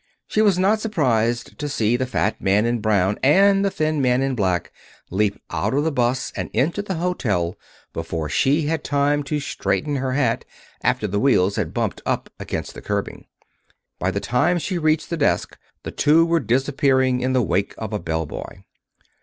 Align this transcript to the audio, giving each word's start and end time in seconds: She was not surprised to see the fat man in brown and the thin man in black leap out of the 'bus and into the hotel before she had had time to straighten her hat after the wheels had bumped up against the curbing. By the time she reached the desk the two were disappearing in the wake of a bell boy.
She 0.25 0.41
was 0.41 0.57
not 0.57 0.79
surprised 0.79 1.59
to 1.59 1.69
see 1.69 1.95
the 1.95 2.07
fat 2.07 2.41
man 2.41 2.65
in 2.65 2.79
brown 2.79 3.19
and 3.21 3.63
the 3.63 3.69
thin 3.69 4.01
man 4.01 4.23
in 4.23 4.33
black 4.33 4.71
leap 5.11 5.39
out 5.51 5.75
of 5.75 5.83
the 5.83 5.91
'bus 5.91 6.33
and 6.35 6.49
into 6.53 6.81
the 6.81 6.95
hotel 6.95 7.55
before 7.93 8.27
she 8.27 8.63
had 8.63 8.71
had 8.79 8.83
time 8.83 9.21
to 9.25 9.39
straighten 9.39 9.97
her 9.97 10.13
hat 10.13 10.43
after 10.81 11.05
the 11.05 11.19
wheels 11.19 11.55
had 11.55 11.71
bumped 11.71 12.01
up 12.03 12.31
against 12.39 12.73
the 12.73 12.81
curbing. 12.81 13.27
By 13.99 14.09
the 14.09 14.19
time 14.19 14.57
she 14.57 14.79
reached 14.79 15.11
the 15.11 15.17
desk 15.17 15.55
the 15.83 15.91
two 15.91 16.25
were 16.25 16.39
disappearing 16.39 17.19
in 17.19 17.33
the 17.33 17.43
wake 17.43 17.75
of 17.77 17.93
a 17.93 17.99
bell 17.99 18.25
boy. 18.25 18.63